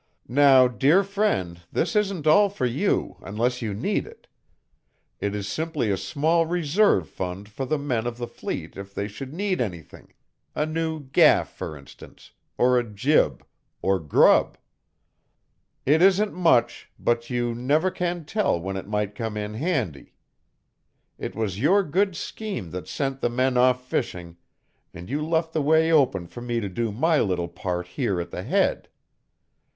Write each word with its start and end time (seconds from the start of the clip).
Now, 0.27 0.67
dear 0.67 1.03
friend, 1.03 1.61
this 1.71 1.95
isn't 1.95 2.25
all 2.25 2.49
for 2.49 2.65
you 2.65 3.17
unless 3.21 3.61
you 3.61 3.71
need 3.75 4.07
it. 4.07 4.25
It 5.19 5.35
is 5.35 5.47
simply 5.47 5.91
a 5.91 5.95
small 5.95 6.47
reserve 6.47 7.07
fund 7.07 7.47
for 7.47 7.67
the 7.67 7.77
men 7.77 8.07
of 8.07 8.17
the 8.17 8.25
fleet 8.25 8.75
if 8.75 8.95
they 8.95 9.07
should 9.07 9.31
need 9.31 9.61
anything 9.61 10.15
a 10.55 10.65
new 10.65 11.01
gaff, 11.01 11.49
for 11.51 11.77
instance, 11.77 12.31
or 12.57 12.79
a 12.79 12.83
jib, 12.83 13.45
or 13.83 13.99
grub. 13.99 14.57
"It 15.85 16.01
isn't 16.01 16.33
much, 16.33 16.89
but 16.97 17.29
you 17.29 17.53
never 17.53 17.91
can 17.91 18.25
tell 18.25 18.59
when 18.59 18.77
it 18.77 18.87
might 18.87 19.13
come 19.13 19.37
in 19.37 19.53
handy. 19.53 20.15
It 21.19 21.35
was 21.35 21.59
your 21.59 21.83
good 21.83 22.15
scheme 22.15 22.71
that 22.71 22.87
sent 22.87 23.21
the 23.21 23.29
men 23.29 23.55
off 23.55 23.87
fishing, 23.87 24.37
and 24.95 25.11
you 25.11 25.23
left 25.23 25.53
the 25.53 25.61
way 25.61 25.91
open 25.91 26.25
for 26.25 26.41
me 26.41 26.59
to 26.59 26.69
do 26.69 26.91
my 26.91 27.19
little 27.21 27.47
part 27.47 27.85
here 27.85 28.19
at 28.19 28.31
the 28.31 28.41
Head. 28.41 28.89